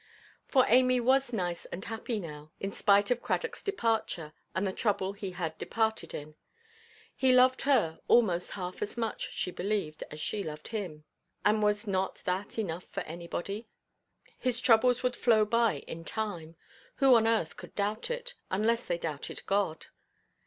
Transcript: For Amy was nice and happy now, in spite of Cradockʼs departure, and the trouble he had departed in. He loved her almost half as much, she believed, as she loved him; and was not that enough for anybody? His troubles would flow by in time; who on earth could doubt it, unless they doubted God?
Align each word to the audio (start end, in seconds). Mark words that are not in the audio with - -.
For 0.47 0.65
Amy 0.67 0.99
was 0.99 1.31
nice 1.31 1.65
and 1.65 1.85
happy 1.85 2.17
now, 2.19 2.51
in 2.59 2.71
spite 2.71 3.11
of 3.11 3.21
Cradockʼs 3.21 3.63
departure, 3.63 4.33
and 4.55 4.65
the 4.65 4.73
trouble 4.73 5.13
he 5.13 5.29
had 5.33 5.55
departed 5.59 6.15
in. 6.15 6.33
He 7.15 7.31
loved 7.35 7.61
her 7.69 7.99
almost 8.07 8.49
half 8.53 8.81
as 8.81 8.97
much, 8.97 9.31
she 9.31 9.51
believed, 9.51 10.03
as 10.09 10.19
she 10.19 10.41
loved 10.41 10.69
him; 10.69 11.03
and 11.45 11.61
was 11.61 11.85
not 11.85 12.15
that 12.25 12.57
enough 12.57 12.85
for 12.85 13.01
anybody? 13.01 13.67
His 14.39 14.59
troubles 14.59 15.03
would 15.03 15.15
flow 15.15 15.45
by 15.45 15.83
in 15.85 16.03
time; 16.03 16.55
who 16.95 17.13
on 17.13 17.27
earth 17.27 17.55
could 17.55 17.75
doubt 17.75 18.09
it, 18.09 18.33
unless 18.49 18.83
they 18.85 18.97
doubted 18.97 19.43
God? 19.45 19.85